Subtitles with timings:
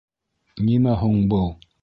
[0.69, 1.47] Нимә һуң был?